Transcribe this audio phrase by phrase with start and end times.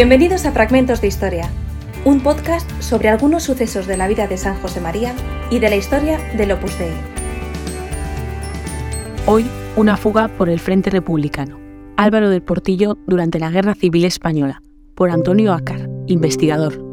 [0.00, 1.50] Bienvenidos a Fragmentos de Historia,
[2.06, 5.14] un podcast sobre algunos sucesos de la vida de San José María
[5.50, 6.94] y de la historia del Opus Dei.
[9.26, 9.44] Hoy,
[9.76, 11.60] una fuga por el Frente Republicano.
[11.98, 14.62] Álvaro del Portillo durante la Guerra Civil Española,
[14.94, 16.89] por Antonio Acar, investigador.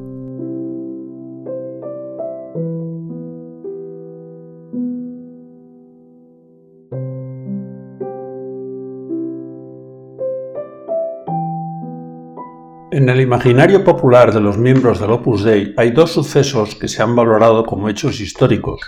[12.97, 17.04] En el imaginario popular de los miembros del Opus Dei hay dos sucesos que se
[17.04, 18.82] han valorado como hechos históricos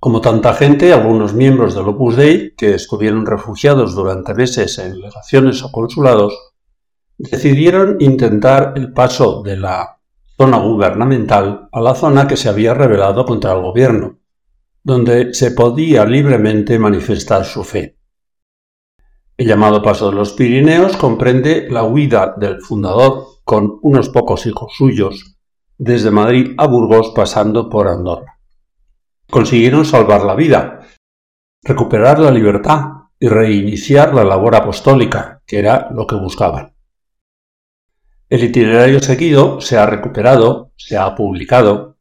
[0.00, 5.64] Como tanta gente, algunos miembros del Opus Dei, que estuvieron refugiados durante meses en legaciones
[5.64, 6.52] o consulados,
[7.18, 9.98] decidieron intentar el paso de la
[10.36, 14.20] zona gubernamental a la zona que se había rebelado contra el gobierno,
[14.84, 17.98] donde se podía libremente manifestar su fe.
[19.36, 24.74] El llamado Paso de los Pirineos comprende la huida del fundador con unos pocos hijos
[24.76, 25.38] suyos,
[25.76, 28.37] desde Madrid a Burgos pasando por Andorra
[29.30, 30.80] consiguieron salvar la vida,
[31.62, 32.84] recuperar la libertad
[33.20, 36.74] y reiniciar la labor apostólica, que era lo que buscaban.
[38.28, 41.96] El itinerario seguido se ha recuperado, se ha publicado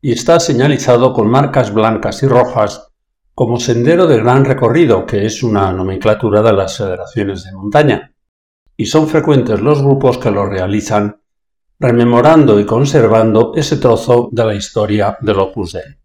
[0.00, 2.88] y está señalizado con marcas blancas y rojas
[3.34, 8.14] como sendero de gran recorrido, que es una nomenclatura de las federaciones de montaña,
[8.76, 11.22] y son frecuentes los grupos que lo realizan,
[11.78, 15.99] rememorando y conservando ese trozo de la historia del Opus Dei.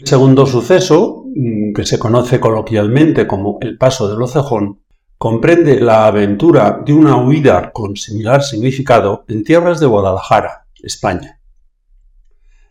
[0.00, 4.80] El segundo suceso, mm, que se conoce coloquialmente como el paso del Ocejón,
[5.18, 11.40] comprende la aventura de una huida con similar significado en tierras de Guadalajara, España.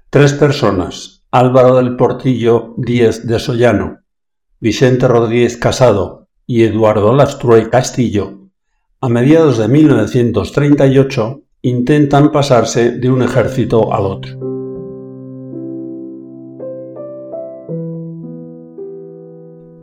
[0.09, 3.99] Tres personas, Álvaro del Portillo Díez de Sollano,
[4.59, 8.49] Vicente Rodríguez Casado y Eduardo Lastrue Castillo,
[9.01, 14.54] a mediados de 1938 intentan pasarse de un ejército al otro.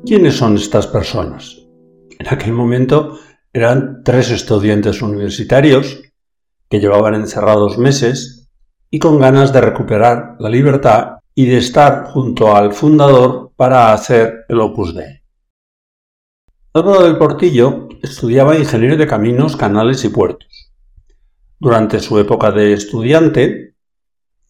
[0.05, 1.63] ¿Quiénes son estas personas?
[2.19, 3.21] En aquel momento
[3.53, 6.03] eran tres estudiantes universitarios
[6.69, 8.51] que llevaban encerrados meses
[8.91, 14.45] y con ganas de recuperar la libertad y de estar junto al fundador para hacer
[14.49, 15.23] el Opus Dei.
[16.75, 20.73] Álvaro del Portillo estudiaba ingeniería de caminos, canales y puertos.
[21.61, 23.77] Durante su época de estudiante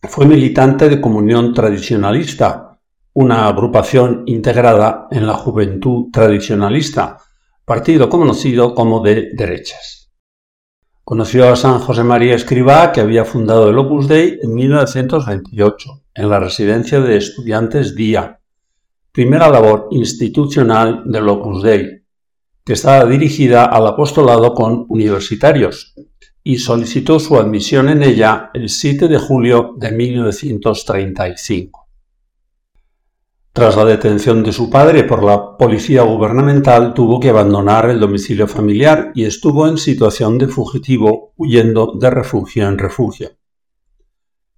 [0.00, 2.71] fue militante de comunión tradicionalista
[3.14, 7.18] una agrupación integrada en la Juventud Tradicionalista,
[7.64, 10.10] partido conocido como de derechas.
[11.04, 16.30] Conoció a San José María Escribá, que había fundado el Opus Dei en 1928, en
[16.30, 18.40] la residencia de estudiantes Día,
[19.12, 22.04] primera labor institucional del Opus Dei,
[22.64, 25.94] que estaba dirigida al apostolado con universitarios,
[26.42, 31.81] y solicitó su admisión en ella el 7 de julio de 1935.
[33.52, 38.48] Tras la detención de su padre por la policía gubernamental, tuvo que abandonar el domicilio
[38.48, 43.32] familiar y estuvo en situación de fugitivo, huyendo de refugio en refugio.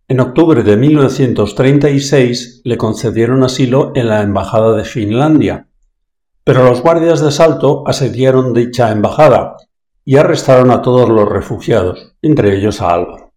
[0.06, 5.66] En octubre de 1936 le concedieron asilo en la Embajada de Finlandia,
[6.44, 9.56] pero los guardias de asalto asediaron dicha embajada
[10.04, 13.32] y arrestaron a todos los refugiados, entre ellos a Álvaro.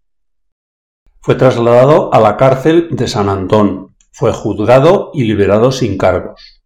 [1.19, 3.86] Fue trasladado a la cárcel de San Antón,
[4.17, 6.63] fue juzgado y liberado sin cargos.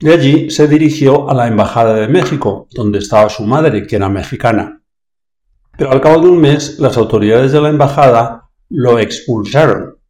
[0.00, 4.08] De allí se dirigió a la Embajada de México, donde estaba su madre, que era
[4.08, 4.82] mexicana.
[5.78, 10.00] Pero al cabo de un mes, las autoridades de la embajada lo expulsaron.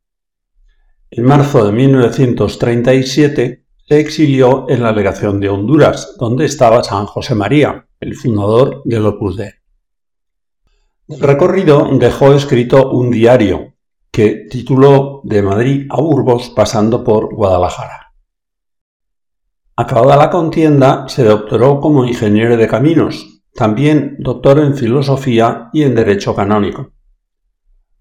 [1.10, 7.34] En marzo de 1937 se exilió en la legación de Honduras, donde estaba San José
[7.34, 9.52] María, el fundador del Opus Dei.
[11.06, 13.69] El recorrido dejó escrito un diario,
[14.10, 18.12] que tituló De Madrid a Burgos pasando por Guadalajara.
[19.76, 25.94] Acabada la contienda, se doctoró como ingeniero de caminos también doctor en filosofía y en
[25.94, 26.92] derecho canónico.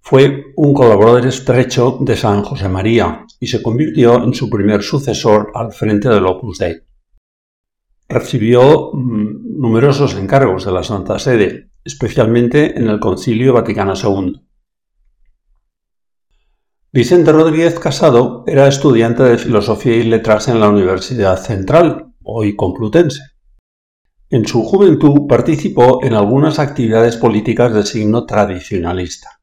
[0.01, 5.51] Fue un colaborador estrecho de San José María y se convirtió en su primer sucesor
[5.53, 6.77] al frente del Opus Dei.
[8.07, 14.41] Recibió mm, numerosos encargos de la Santa Sede, especialmente en el Concilio Vaticano II.
[16.91, 23.21] Vicente Rodríguez Casado era estudiante de Filosofía y Letras en la Universidad Central, hoy Complutense.
[24.31, 29.39] En su juventud participó en algunas actividades políticas de signo tradicionalista.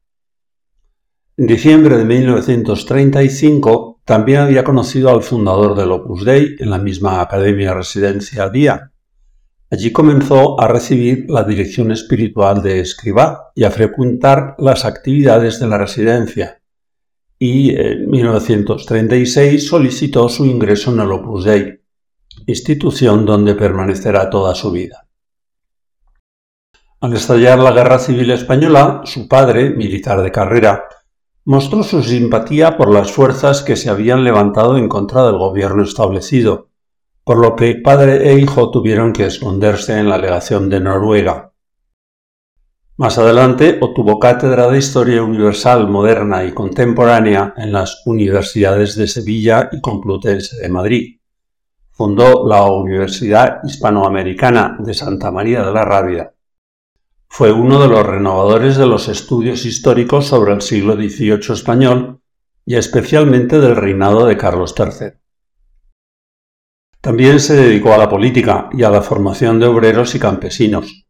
[1.37, 7.21] En diciembre de 1935 también había conocido al fundador del Opus Dei en la misma
[7.21, 8.91] Academia Residencia Día.
[9.71, 15.67] Allí comenzó a recibir la dirección espiritual de Escribá y a frecuentar las actividades de
[15.67, 16.61] la residencia.
[17.39, 21.81] Y en 1936 solicitó su ingreso en el Opus Dei,
[22.47, 25.07] institución donde permanecerá toda su vida.
[26.99, 30.85] Al estallar la Guerra Civil Española, su padre, militar de carrera,
[31.45, 36.69] mostró su simpatía por las fuerzas que se habían levantado en contra del gobierno establecido,
[37.23, 41.53] por lo que padre e hijo tuvieron que esconderse en la legación de Noruega.
[42.97, 49.69] Más adelante obtuvo cátedra de Historia Universal Moderna y Contemporánea en las Universidades de Sevilla
[49.71, 51.19] y Complutense de Madrid.
[51.91, 56.33] Fundó la Universidad Hispanoamericana de Santa María de la Rábida
[57.29, 62.21] fue uno de los renovadores de los estudios históricos sobre el siglo XVIII español
[62.65, 65.19] y especialmente del reinado de Carlos III.
[67.01, 71.06] También se dedicó a la política y a la formación de obreros y campesinos.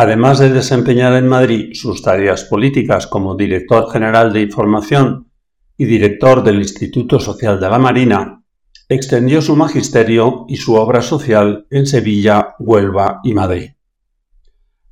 [0.00, 5.32] Además de desempeñar en Madrid sus tareas políticas como director general de información
[5.76, 8.44] y director del Instituto Social de la Marina,
[8.88, 13.70] extendió su magisterio y su obra social en Sevilla, Huelva y Madrid.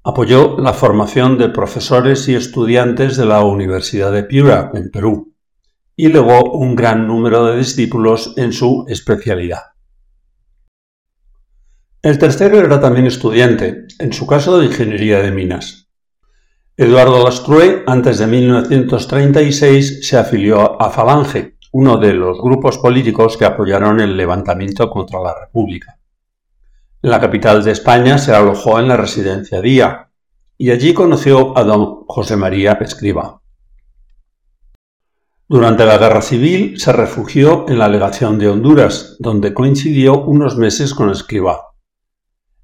[0.02, 5.32] Apoyó la formación de profesores y estudiantes de la Universidad de Piura, en Perú,
[5.94, 9.75] y legó un gran número de discípulos en su especialidad.
[12.06, 15.88] El tercero era también estudiante, en su caso de ingeniería de minas.
[16.76, 23.44] Eduardo Lastrue, antes de 1936, se afilió a Falange, uno de los grupos políticos que
[23.44, 25.98] apoyaron el levantamiento contra la República.
[27.02, 30.08] En la capital de España se alojó en la residencia Día
[30.56, 33.42] y allí conoció a don José María Escriba.
[35.48, 40.94] Durante la Guerra Civil se refugió en la legación de Honduras, donde coincidió unos meses
[40.94, 41.72] con Escriba.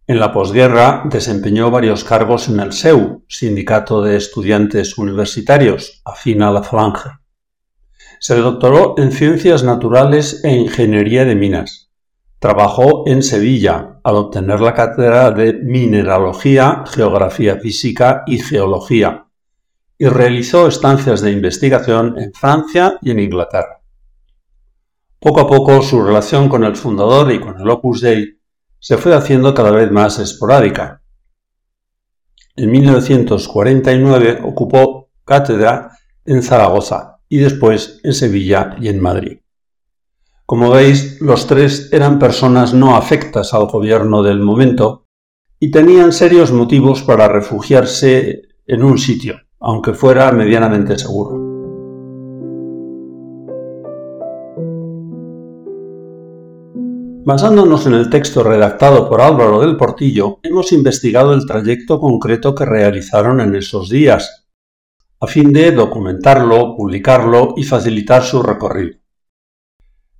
[0.07, 6.51] En la posguerra desempeñó varios cargos en el SEU, Sindicato de Estudiantes Universitarios, afín a
[6.51, 7.11] la Falange.
[8.19, 11.93] Se doctoró en Ciencias Naturales e Ingeniería de Minas
[12.43, 19.27] Trabajó en Sevilla al obtener la cátedra de Mineralogía, Geografía Física y Geología
[19.97, 23.81] y realizó estancias de investigación en Francia y en Inglaterra.
[25.21, 28.41] Poco a poco su relación con el fundador y con el Opus Dei
[28.83, 31.03] se fue haciendo cada vez más esporádica.
[32.57, 35.93] En 1949 ocupó cátedra
[36.25, 39.39] en Zaragoza y después en Sevilla y en Madrid.
[40.45, 45.07] Como veis, los tres eran personas no afectas al gobierno del momento
[45.61, 51.52] y tenían serios motivos para refugiarse en un sitio, aunque fuera medianamente seguro.
[57.25, 62.65] Basándonos en el texto redactado por Álvaro del Portillo, hemos investigado el trayecto concreto que
[62.65, 64.49] realizaron en esos días,
[65.21, 68.99] a fin de documentarlo, publicarlo y facilitar su recorrido.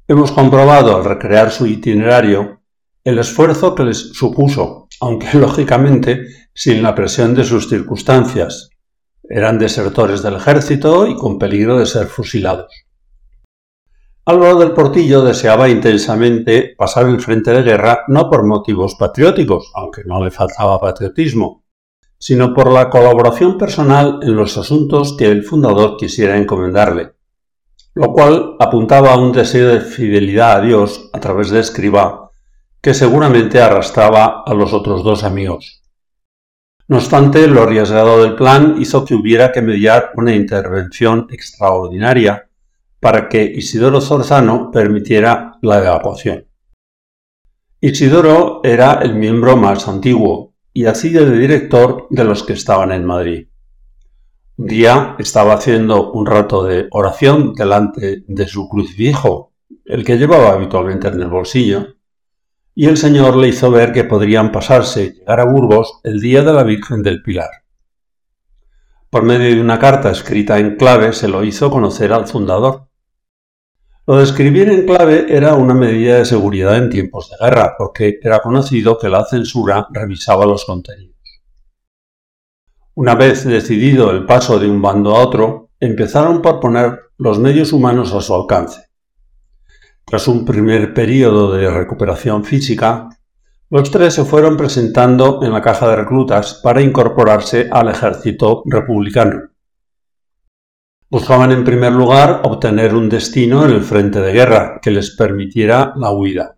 [0.07, 2.61] Hemos comprobado al recrear su itinerario
[3.03, 8.71] el esfuerzo que les supuso, aunque lógicamente sin la presión de sus circunstancias.
[9.25, 12.87] Eran desertores del ejército y con peligro de ser fusilados.
[14.25, 20.05] Álvaro del Portillo deseaba intensamente pasar el frente de guerra no por motivos patrióticos, aunque
[20.05, 21.65] no le faltaba patriotismo,
[22.19, 27.15] sino por la colaboración personal en los asuntos que el fundador quisiera encomendarle
[27.95, 32.31] lo cual apuntaba a un deseo de fidelidad a Dios a través de escriba
[32.81, 35.83] que seguramente arrastraba a los otros dos amigos.
[36.89, 42.49] No obstante, lo arriesgado del plan hizo que hubiera que mediar una intervención extraordinaria
[43.03, 46.47] para que Isidoro Zorzano permitiera la evacuación.
[47.81, 53.05] Isidoro era el miembro más antiguo y así de director de los que estaban en
[53.05, 53.49] Madrid.
[54.57, 59.53] Un día estaba haciendo un rato de oración delante de su crucifijo,
[59.85, 61.97] el que llevaba habitualmente en el bolsillo,
[62.73, 66.45] y el Señor le hizo ver que podrían pasarse y llegar a Burgos el día
[66.45, 67.51] de la Virgen del Pilar.
[69.11, 72.92] Por medio de una carta escrita en clave se lo hizo conocer al fundador.
[74.05, 78.19] Lo de escribir en clave era una medida de seguridad en tiempos de guerra, porque
[78.21, 81.15] era conocido que la censura revisaba los contenidos.
[82.95, 87.73] Una vez decidido el paso de un bando a otro, empezaron por poner los medios
[87.73, 88.87] humanos a su alcance.
[90.05, 93.09] Tras un primer periodo de recuperación física,
[93.71, 99.52] los tres se fueron presentando en la caja de reclutas para incorporarse al ejército republicano.
[101.13, 105.93] Buscaban en primer lugar obtener un destino en el frente de guerra que les permitiera
[105.95, 106.57] la huida.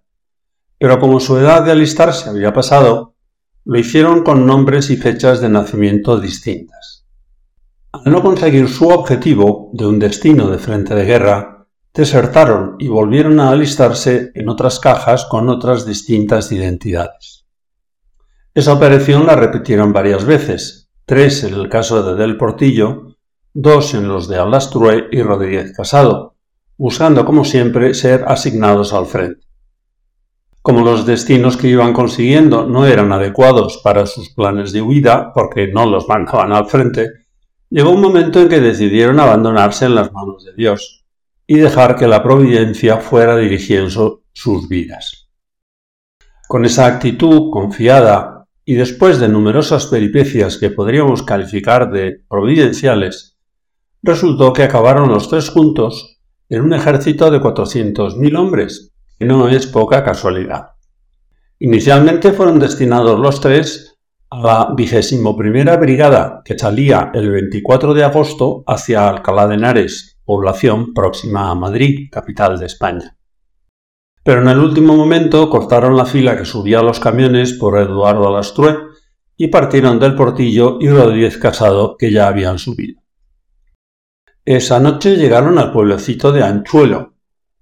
[0.78, 3.16] Pero como su edad de alistarse había pasado,
[3.64, 7.04] lo hicieron con nombres y fechas de nacimiento distintas.
[7.90, 13.40] Al no conseguir su objetivo de un destino de frente de guerra, desertaron y volvieron
[13.40, 17.44] a alistarse en otras cajas con otras distintas identidades.
[18.54, 23.13] Esa operación la repitieron varias veces, tres en el caso de Del Portillo
[23.54, 26.34] dos en los de Alastrue y Rodríguez Casado,
[26.76, 29.46] buscando como siempre ser asignados al frente.
[30.60, 35.68] Como los destinos que iban consiguiendo no eran adecuados para sus planes de huida, porque
[35.68, 37.08] no los mandaban al frente,
[37.70, 41.04] llegó un momento en que decidieron abandonarse en las manos de Dios
[41.46, 45.28] y dejar que la providencia fuera dirigiendo sus vidas.
[46.48, 53.33] Con esa actitud confiada y después de numerosas peripecias que podríamos calificar de providenciales,
[54.04, 59.66] resultó que acabaron los tres juntos en un ejército de 400.000 hombres, que no es
[59.66, 60.72] poca casualidad.
[61.58, 63.96] Inicialmente fueron destinados los tres
[64.30, 70.18] a la vigésimo primera brigada que salía el 24 de agosto hacia Alcalá de Henares,
[70.24, 73.16] población próxima a Madrid, capital de España.
[74.22, 78.28] Pero en el último momento cortaron la fila que subía a los camiones por Eduardo
[78.28, 78.76] Alastrue
[79.36, 83.03] y partieron del Portillo y Rodríguez Casado que ya habían subido.
[84.46, 87.14] Esa noche llegaron al pueblecito de Anchuelo,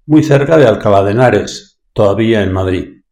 [0.05, 3.03] muy cerca de Alcalá de Henares, todavía en Madrid.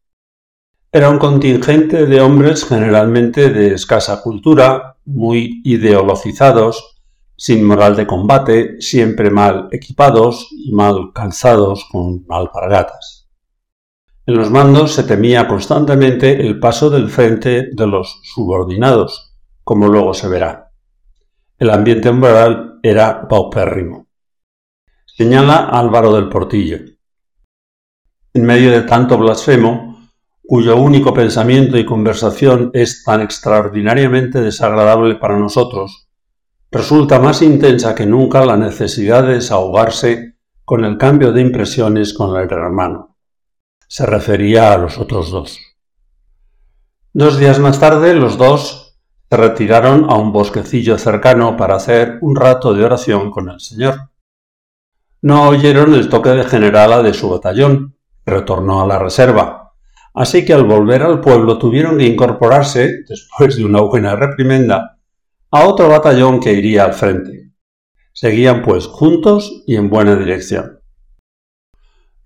[0.91, 6.97] Era un contingente de hombres generalmente de escasa cultura, muy ideologizados,
[7.37, 13.29] sin moral de combate, siempre mal equipados y mal calzados con alpargatas.
[14.25, 20.13] En los mandos se temía constantemente el paso del frente de los subordinados, como luego
[20.13, 20.73] se verá.
[21.57, 24.07] El ambiente moral era paupérrimo.
[25.05, 26.77] Señala Álvaro del Portillo.
[28.33, 30.09] En medio de tanto blasfemo,
[30.41, 36.07] cuyo único pensamiento y conversación es tan extraordinariamente desagradable para nosotros,
[36.71, 42.35] resulta más intensa que nunca la necesidad de desahogarse con el cambio de impresiones con
[42.35, 43.17] el hermano.
[43.87, 45.59] Se refería a los otros dos.
[47.13, 48.90] Dos días más tarde, los dos
[49.31, 54.09] se retiraron a un bosquecillo cercano para hacer un rato de oración con el Señor.
[55.21, 57.95] No oyeron el toque de generala de su batallón,
[58.25, 59.71] retornó a la reserva,
[60.13, 64.99] así que al volver al pueblo tuvieron que incorporarse, después de una buena reprimenda,
[65.49, 67.53] a otro batallón que iría al frente.
[68.11, 70.80] Seguían pues juntos y en buena dirección.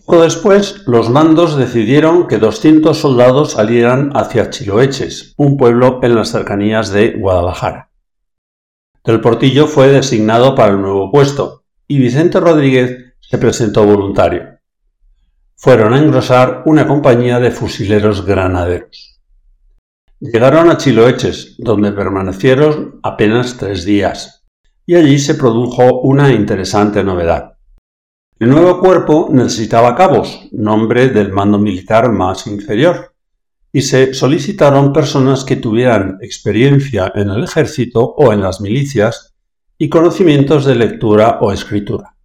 [0.06, 6.30] Poco después, los mandos decidieron que 200 soldados salieran hacia Chiloeches, un pueblo en las
[6.30, 7.90] cercanías de Guadalajara.
[9.04, 14.60] Del Portillo fue designado para el nuevo puesto y Vicente Rodríguez se presentó voluntario.
[15.56, 19.20] Fueron a engrosar una compañía de fusileros granaderos.
[20.20, 24.44] Llegaron a Chiloeches, donde permanecieron apenas tres días,
[24.86, 27.55] y allí se produjo una interesante novedad.
[28.38, 33.14] El nuevo cuerpo necesitaba cabos, nombre del mando militar más inferior,
[33.72, 39.34] y se solicitaron personas que tuvieran experiencia en el ejército o en las milicias
[39.78, 42.18] y conocimientos de lectura o escritura.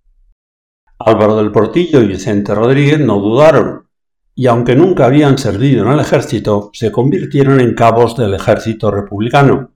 [0.99, 3.87] Álvaro del Portillo y Vicente Rodríguez no dudaron,
[4.35, 9.75] y aunque nunca habían servido en el ejército, se convirtieron en cabos del ejército republicano,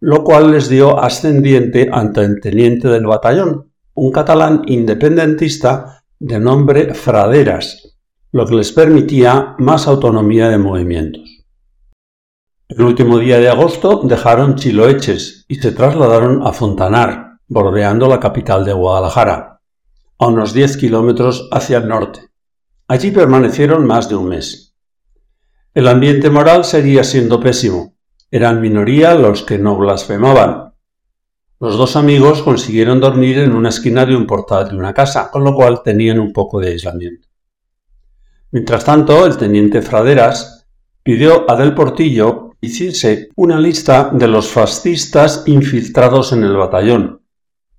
[0.00, 6.92] lo cual les dio ascendiente ante el teniente del batallón, un catalán independentista de nombre
[6.92, 7.96] Fraderas,
[8.30, 11.44] lo que les permitía más autonomía de movimientos.
[12.68, 18.66] El último día de agosto dejaron Chiloeches y se trasladaron a Fontanar, bordeando la capital
[18.66, 19.62] de Guadalajara,
[20.18, 22.20] a unos 10 kilómetros hacia el norte.
[22.88, 24.74] Allí permanecieron más de un mes.
[25.72, 27.94] El ambiente moral seguía siendo pésimo.
[28.30, 30.65] Eran minoría los que no blasfemaban,
[31.58, 35.42] los dos amigos consiguieron dormir en una esquina de un portal de una casa, con
[35.42, 37.28] lo cual tenían un poco de aislamiento.
[38.50, 40.66] Mientras tanto, el teniente Fraderas
[41.02, 47.22] pidió a Del Portillo hiciese una lista de los fascistas infiltrados en el batallón,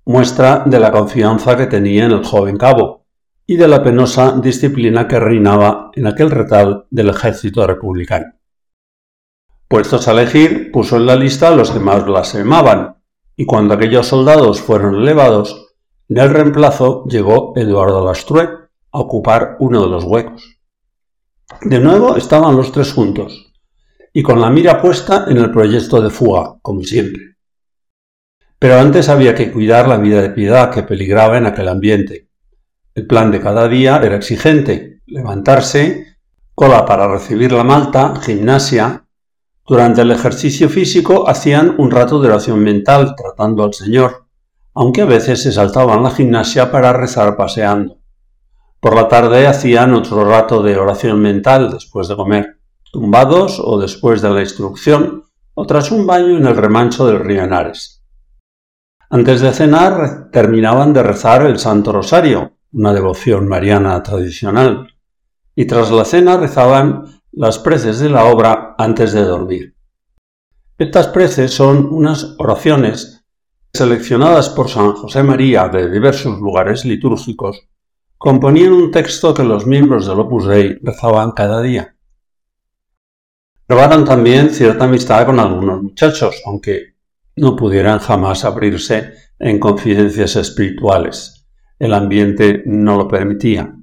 [0.04, 3.06] muestra de la confianza que tenía en el joven cabo
[3.46, 8.34] y de la penosa disciplina que reinaba en aquel retal del ejército republicano.
[9.68, 12.97] Puestos a elegir, puso en la lista a los que más blasfemaban,
[13.38, 15.68] y cuando aquellos soldados fueron elevados,
[16.08, 18.42] en el reemplazo llegó Eduardo Lastrue
[18.90, 20.58] a ocupar uno de los huecos.
[21.62, 23.52] De nuevo estaban los tres juntos,
[24.12, 27.36] y con la mira puesta en el proyecto de fuga, como siempre.
[28.58, 32.28] Pero antes había que cuidar la vida de piedad que peligraba en aquel ambiente.
[32.96, 36.16] El plan de cada día era exigente, levantarse,
[36.56, 39.04] cola para recibir la malta, gimnasia,
[39.68, 44.24] durante el ejercicio físico hacían un rato de oración mental tratando al Señor,
[44.74, 47.98] aunque a veces se saltaban la gimnasia para rezar paseando.
[48.80, 52.58] Por la tarde hacían otro rato de oración mental después de comer,
[52.90, 57.42] tumbados o después de la instrucción, o tras un baño en el remancho del río
[57.42, 58.02] Henares.
[59.10, 64.88] Antes de cenar terminaban de rezar el Santo Rosario, una devoción mariana tradicional,
[65.54, 69.76] y tras la cena rezaban las preces de la obra antes de dormir.
[70.76, 73.24] Estas preces son unas oraciones
[73.72, 77.68] seleccionadas por San José María de diversos lugares litúrgicos,
[78.16, 81.94] componían un texto que los miembros del Opus Dei rezaban cada día.
[83.68, 86.96] Probaron también cierta amistad con algunos muchachos, aunque
[87.36, 91.46] no pudieran jamás abrirse en confidencias espirituales.
[91.78, 93.78] El ambiente no lo permitía.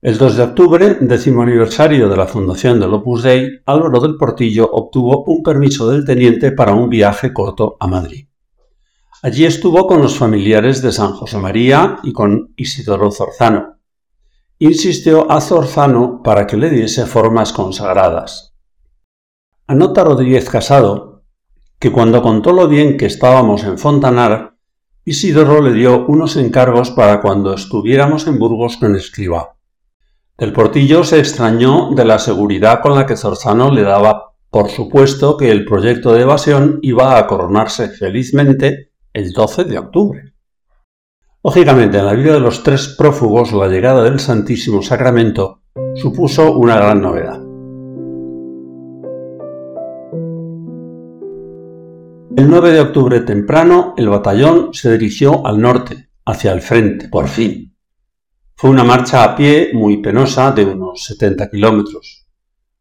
[0.00, 4.70] El 2 de octubre, décimo aniversario de la fundación del Opus Dei, Álvaro del Portillo
[4.70, 8.28] obtuvo un permiso del teniente para un viaje corto a Madrid.
[9.24, 13.80] Allí estuvo con los familiares de San José María y con Isidoro Zorzano.
[14.60, 18.54] Insistió a Zorzano para que le diese formas consagradas.
[19.66, 21.24] Anota Rodríguez Casado
[21.80, 24.54] que cuando contó lo bien que estábamos en Fontanar,
[25.04, 29.57] Isidoro le dio unos encargos para cuando estuviéramos en Burgos con Escriba.
[30.38, 35.36] El portillo se extrañó de la seguridad con la que Zorzano le daba por supuesto
[35.36, 40.34] que el proyecto de evasión iba a coronarse felizmente el 12 de octubre.
[41.42, 45.62] Lógicamente, en la vida de los tres prófugos la llegada del Santísimo Sacramento
[45.96, 47.42] supuso una gran novedad.
[52.36, 57.26] El 9 de octubre temprano, el batallón se dirigió al norte, hacia el frente, por
[57.26, 57.74] fin.
[58.60, 62.26] Fue una marcha a pie muy penosa de unos 70 kilómetros.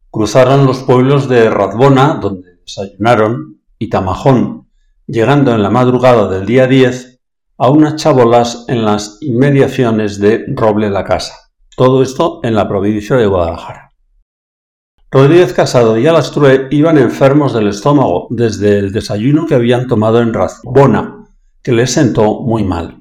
[0.09, 4.71] Cruzaron los pueblos de Radbona, donde desayunaron, y Tamajón,
[5.05, 7.21] llegando en la madrugada del día 10
[7.59, 11.35] a unas chabolas en las inmediaciones de Roble la Casa.
[11.75, 13.91] Todo esto en la provincia de Guadalajara.
[15.11, 20.33] Rodríguez Casado y Alastrue iban enfermos del estómago desde el desayuno que habían tomado en
[20.33, 21.27] Radbona,
[21.61, 22.96] que les sentó muy mal.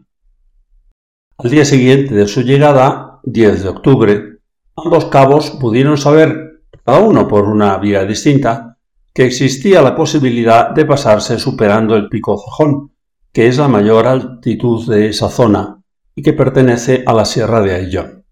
[1.38, 4.38] Al día siguiente de su llegada, 10 de octubre,
[4.74, 8.78] ambos cabos pudieron saber, cada uno por una vía distinta,
[9.12, 12.92] que existía la posibilidad de pasarse superando el pico Cejón,
[13.34, 15.82] que es la mayor altitud de esa zona
[16.14, 18.24] y que pertenece a la Sierra de Ayllón.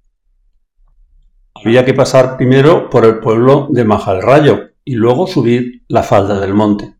[1.54, 6.54] Había que pasar primero por el pueblo de Majalrayo y luego subir la falda del
[6.54, 6.94] monte.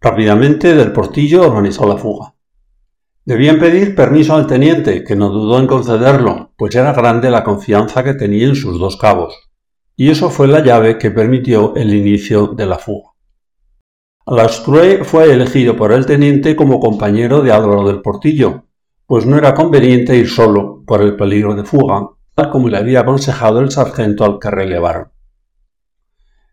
[0.00, 2.35] Rápidamente Del Portillo organizó la fuga.
[3.26, 8.04] Debían pedir permiso al teniente, que no dudó en concederlo, pues era grande la confianza
[8.04, 9.34] que tenía en sus dos cabos,
[9.96, 13.10] y eso fue la llave que permitió el inicio de la fuga.
[14.26, 18.66] Alastrue fue elegido por el teniente como compañero de Álvaro del Portillo,
[19.06, 23.00] pues no era conveniente ir solo por el peligro de fuga, tal como le había
[23.00, 25.08] aconsejado el sargento al que relevaron.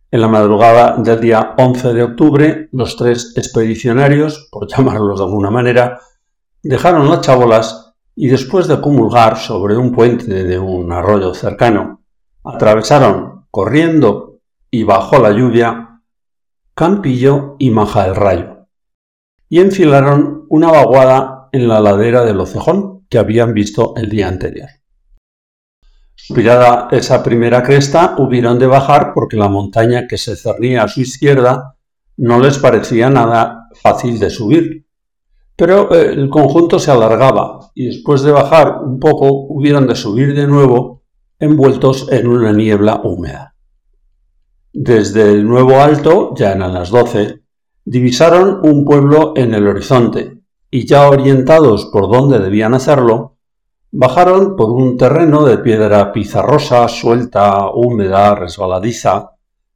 [0.10, 5.52] En la madrugada del día 11 de octubre, los tres expedicionarios, por llamarlos de alguna
[5.52, 6.00] manera,
[6.64, 12.02] Dejaron las chabolas y después de comulgar sobre un puente de un arroyo cercano,
[12.44, 14.40] atravesaron corriendo
[14.72, 16.02] y bajo la lluvia
[16.74, 18.54] Campillo y Maja del Rayo
[19.54, 24.68] y enfilaron una vaguada en la ladera del Ocejón que habían visto el día anterior.
[26.16, 31.02] Superada esa primera cresta, hubieron de bajar porque la montaña que se cernía a su
[31.02, 31.76] izquierda
[32.18, 34.83] no les parecía nada fácil de subir,
[35.56, 40.36] pero eh, el conjunto se alargaba y después de bajar un poco hubieran de subir
[40.36, 41.04] de nuevo
[41.40, 43.56] envueltos en una niebla húmeda.
[44.72, 47.42] Desde el nuevo alto, ya eran las doce,
[47.86, 53.38] divisaron un pueblo en el horizonte y ya orientados por dónde debían hacerlo,
[53.92, 59.34] bajaron por un terreno de piedra pizarrosa, suelta, húmeda, resbaladiza,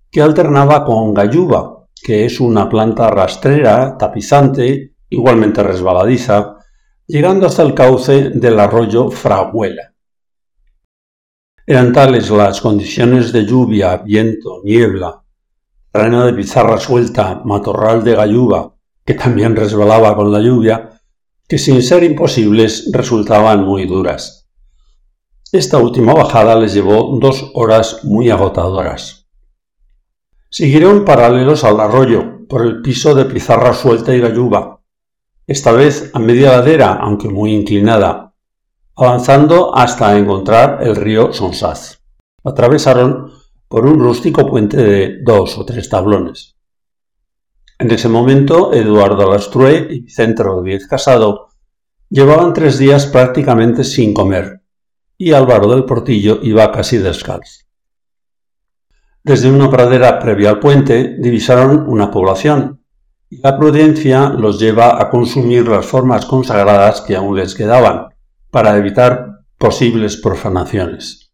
[0.10, 6.58] que alternaba con gayuba, que es una planta rastrera, tapizante, igualmente resbaladiza,
[7.06, 9.94] llegando hasta el cauce del arroyo Fraguela.
[11.66, 15.22] Eran tales las condiciones de lluvia, viento, niebla,
[15.92, 21.02] terreno de pizarra suelta, matorral de gayuba, que también resbalaba con la lluvia,
[21.48, 24.50] que sin ser imposibles resultaban muy duras.
[25.52, 29.28] Esta última bajada les llevó dos horas muy agotadoras.
[30.50, 34.77] Siguieron paralelos al arroyo, por el piso de pizarra suelta y gayuba,
[35.48, 38.34] esta vez a media ladera, aunque muy inclinada,
[38.98, 42.02] avanzando hasta encontrar el río Sonsaz.
[42.44, 43.32] Atravesaron
[43.70, 46.58] por un rústico puente de dos o tres tablones.
[47.80, 51.48] En ese momento, Eduardo Lastrue y Vicente Rodríguez Casado
[52.10, 54.62] llevaban tres días prácticamente sin comer,
[55.18, 57.66] y Álvaro del Portillo iba casi descalzo.
[59.24, 62.82] Desde una pradera previa al puente divisaron una población,
[63.30, 68.08] la prudencia los lleva a consumir las formas consagradas que aún les quedaban,
[68.50, 71.34] para evitar posibles profanaciones.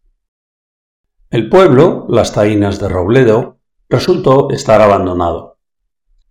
[1.30, 5.58] El pueblo, las taínas de Robledo, resultó estar abandonado.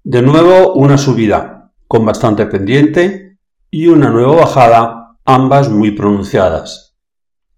[0.03, 3.37] De nuevo una subida, con bastante pendiente,
[3.71, 6.95] y una nueva bajada, ambas muy pronunciadas.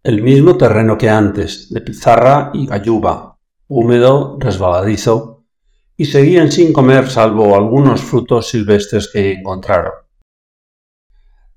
[0.04, 3.38] El mismo terreno que antes, de pizarra y galluba,
[3.68, 5.35] húmedo, resbaladizo,
[5.98, 9.94] y seguían sin comer salvo algunos frutos silvestres que encontraron.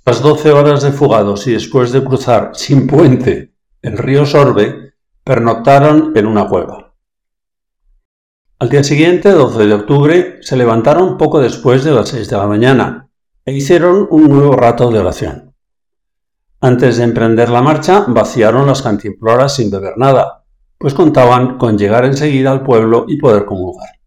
[0.05, 6.13] Tras doce horas de fugados y después de cruzar sin puente el río Sorbe, pernoctaron
[6.17, 6.95] en una cueva.
[8.61, 12.47] Al día siguiente, 12 de octubre, se levantaron poco después de las seis de la
[12.47, 13.09] mañana
[13.45, 15.55] e hicieron un nuevo rato de oración.
[16.61, 20.45] Antes de emprender la marcha, vaciaron las cantimploras sin beber nada,
[20.77, 23.98] pues contaban con llegar enseguida al pueblo y poder comulgar.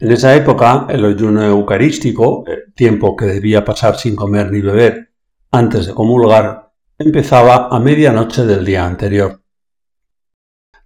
[0.00, 5.12] En esa época, el ayuno eucarístico, el tiempo que debía pasar sin comer ni beber
[5.50, 9.42] antes de comulgar, empezaba a medianoche del día anterior.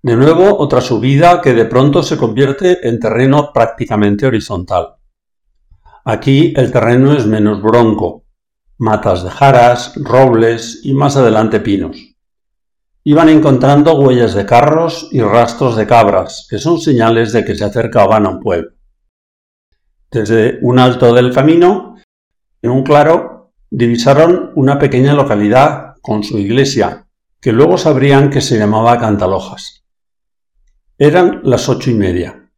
[0.03, 4.97] De nuevo, otra subida que de pronto se convierte en terreno prácticamente horizontal.
[6.05, 8.25] Aquí el terreno es menos bronco,
[8.79, 12.17] matas de jaras, robles y más adelante pinos.
[13.05, 17.65] Iban encontrando huellas de carros y rastros de cabras, que son señales de que se
[17.65, 18.74] acercaban a un pueblo.
[20.15, 21.97] Desde un alto del camino,
[22.63, 27.09] en un claro, divisaron una pequeña localidad con su iglesia,
[27.41, 29.85] que luego sabrían que se llamaba Cantalojas.
[30.99, 32.49] Eran las ocho y media.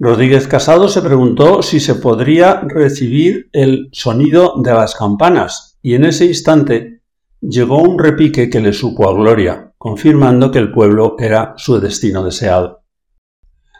[0.00, 6.04] Rodríguez Casado se preguntó si se podría recibir el sonido de las campanas, y en
[6.04, 7.02] ese instante
[7.40, 12.24] llegó un repique que le supo a gloria, confirmando que el pueblo era su destino
[12.24, 12.82] deseado.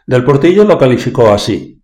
[0.07, 1.78] Del Portillo lo calificó así.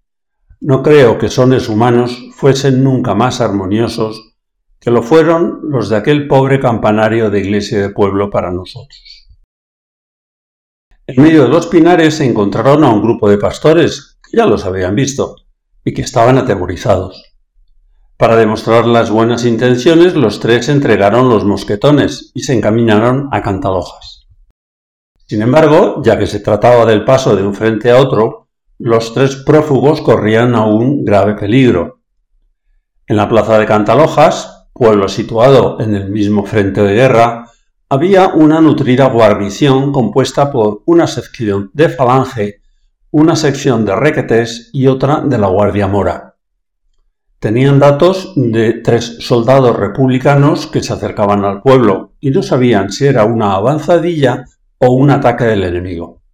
[0.61, 4.35] No creo que sones humanos fuesen nunca más armoniosos
[4.79, 9.27] que lo fueron los de aquel pobre campanario de iglesia de pueblo para nosotros.
[11.07, 14.65] En medio de los pinares se encontraron a un grupo de pastores que ya los
[14.65, 15.35] habían visto
[15.83, 17.35] y que estaban atemorizados.
[18.17, 24.27] Para demostrar las buenas intenciones, los tres entregaron los mosquetones y se encaminaron a Cantalojas.
[25.27, 28.44] Sin embargo, ya que se trataba del paso de un frente a otro,
[28.77, 32.01] los tres prófugos corrían aún grave peligro.
[33.07, 37.45] En la plaza de Cantalojas, pueblo situado en el mismo frente de guerra,
[37.87, 42.61] había una nutrida guarnición compuesta por una sección de falange,
[43.11, 46.35] una sección de requetés y otra de la Guardia Mora.
[47.39, 53.05] Tenían datos de tres soldados republicanos que se acercaban al pueblo y no sabían si
[53.05, 54.45] era una avanzadilla
[54.79, 56.24] o un ataque del enemigo.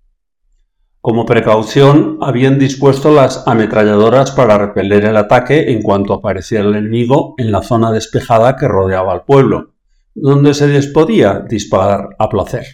[1.02, 7.34] Como precaución, habían dispuesto las ametralladoras para repeler el ataque en cuanto apareciera el enemigo
[7.40, 9.74] en la zona despejada que rodeaba al pueblo,
[10.14, 12.66] donde se les podía disparar a placer.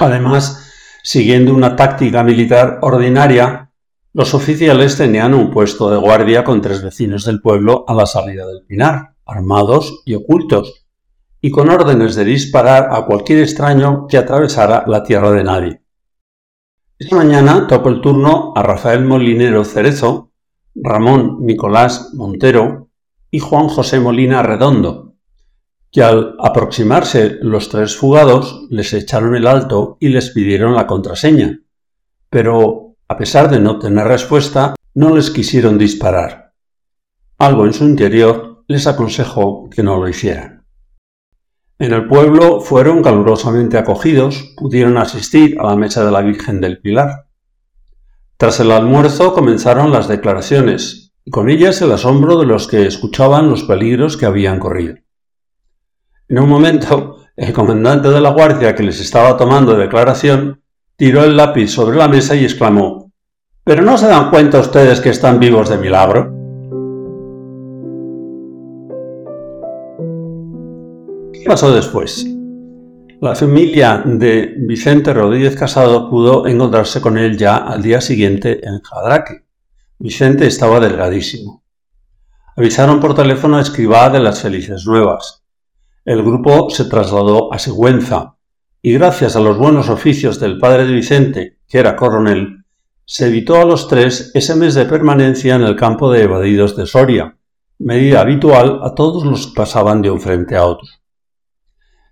[0.00, 0.68] Además,
[1.04, 3.70] siguiendo una táctica militar ordinaria,
[4.12, 8.48] los oficiales tenían un puesto de guardia con tres vecinos del pueblo a la salida
[8.48, 10.86] del pinar, armados y ocultos,
[11.40, 15.87] y con órdenes de disparar a cualquier extraño que atravesara la tierra de nadie.
[16.98, 20.32] Esta mañana tocó el turno a Rafael Molinero Cerezo,
[20.74, 22.88] Ramón Nicolás Montero
[23.30, 25.14] y Juan José Molina Redondo,
[25.92, 31.60] que al aproximarse los tres fugados les echaron el alto y les pidieron la contraseña,
[32.30, 36.52] pero a pesar de no tener respuesta, no les quisieron disparar.
[37.38, 40.57] Algo en su interior les aconsejó que no lo hicieran.
[41.80, 46.80] En el pueblo fueron calurosamente acogidos, pudieron asistir a la mesa de la Virgen del
[46.80, 47.26] Pilar.
[48.36, 53.48] Tras el almuerzo comenzaron las declaraciones, y con ellas el asombro de los que escuchaban
[53.48, 54.96] los peligros que habían corrido.
[56.28, 60.60] En un momento, el comandante de la guardia que les estaba tomando declaración
[60.96, 63.12] tiró el lápiz sobre la mesa y exclamó
[63.62, 66.37] ¿Pero no se dan cuenta ustedes que están vivos de milagro?
[71.40, 72.26] ¿Qué pasó después?
[73.20, 78.80] La familia de Vicente Rodríguez Casado pudo encontrarse con él ya al día siguiente en
[78.80, 79.44] Jadraque.
[79.98, 81.62] Vicente estaba delgadísimo.
[82.56, 85.44] Avisaron por teléfono a Escribá de las felices nuevas.
[86.04, 88.36] El grupo se trasladó a Sigüenza
[88.82, 92.64] y gracias a los buenos oficios del padre de Vicente, que era coronel,
[93.04, 96.86] se evitó a los tres ese mes de permanencia en el campo de evadidos de
[96.86, 97.36] Soria,
[97.78, 100.88] medida habitual a todos los que pasaban de un frente a otro.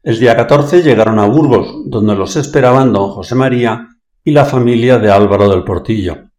[0.06, 3.88] El día 14 llegaron a Burgos, donde los esperaban don José María
[4.22, 6.30] y la familia de Álvaro del Portillo.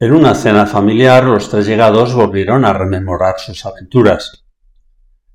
[0.00, 4.44] En una cena familiar los tres llegados volvieron a rememorar sus aventuras.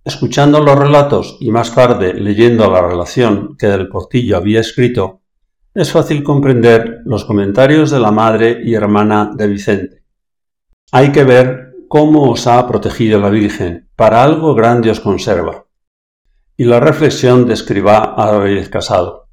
[0.03, 5.21] Escuchando los relatos y más tarde leyendo la relación que del Portillo había escrito,
[5.73, 10.03] es fácil comprender los comentarios de la madre y hermana de Vicente.
[10.91, 15.63] Hay que ver cómo os ha protegido la Virgen, para algo grande os conserva
[16.57, 19.27] y la reflexión de escriba Álvarez Casado.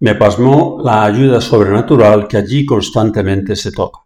[0.00, 4.00] Me pasmó la ayuda sobrenatural que allí constantemente se toca.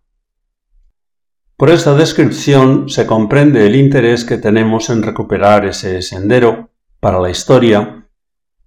[1.57, 6.69] Por esta descripción se comprende el interés que tenemos en recuperar ese sendero
[7.01, 8.07] para la historia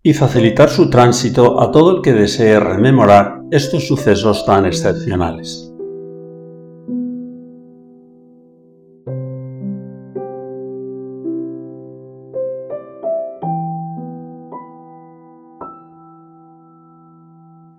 [0.02, 5.69] y facilitar su tránsito a todo el que desee rememorar estos sucesos tan excepcionales.